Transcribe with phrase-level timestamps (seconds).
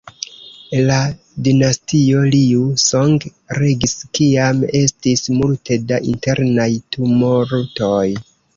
[0.85, 0.95] La
[1.47, 3.13] dinastio Liu Song
[3.59, 8.05] regis kiam estis multe da internaj tumultoj.